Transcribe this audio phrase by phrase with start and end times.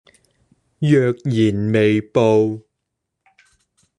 [0.79, 2.63] 若然未報